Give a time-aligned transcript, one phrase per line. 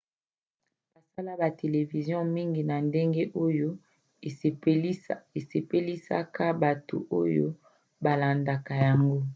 [0.93, 3.69] basala ba televizio mingi na ndenge oyo
[5.43, 7.47] esepelisaka bato oyo
[8.03, 9.19] balandaka yango